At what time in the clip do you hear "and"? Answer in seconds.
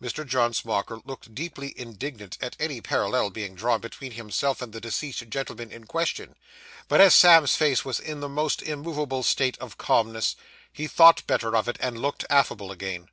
4.62-4.72, 11.78-12.00